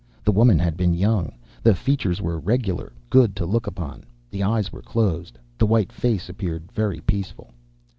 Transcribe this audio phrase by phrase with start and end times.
[0.23, 1.31] The woman had been young.
[1.61, 4.03] The features were regular, good to look upon.
[4.31, 7.53] The eyes were closed; the white face appeared very peaceful.